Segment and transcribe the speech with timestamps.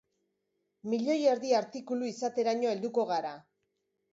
[0.93, 3.37] Milioi erdi artikulu izateraino helduko gara.